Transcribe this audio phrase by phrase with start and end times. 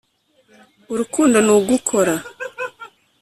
[0.93, 2.15] urukundo nugukora.